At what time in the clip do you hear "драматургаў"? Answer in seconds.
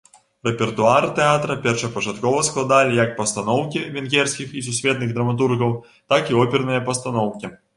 5.19-5.77